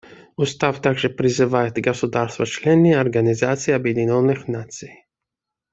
Устав 0.35 0.81
также 0.81 1.11
призывает 1.11 1.75
государства-члены 1.75 2.95
Организации 2.95 3.71
Объединенных 3.71 4.47
Наций. 4.47 5.05